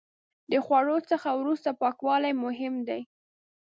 د 0.51 0.53
خوړو 0.65 0.97
څخه 1.09 1.29
وروسته 1.39 1.69
پاکوالی 1.81 2.33
مهم 2.43 2.75
دی. 2.87 3.01